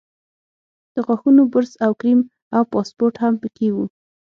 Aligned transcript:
د 0.93 0.95
غاښونو 1.05 1.43
برس 1.53 1.73
او 1.85 1.91
کریم 1.99 2.19
او 2.55 2.63
پاسپورټ 2.73 3.15
هم 3.23 3.33
په 3.41 3.47
کې 3.55 3.67
وو. 3.75 3.85